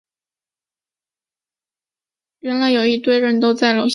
[2.39, 3.89] 原来有一堆人都在楼下餐厅吃